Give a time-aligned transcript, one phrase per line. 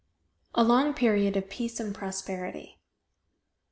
[0.55, 2.79] A LONG PERIOD OF PEACE AND PROSPERITY.